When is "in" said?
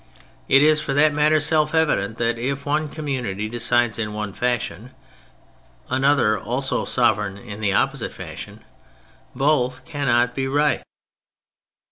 3.99-4.15, 7.37-7.61